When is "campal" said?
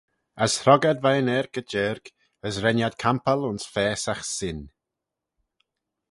3.03-3.41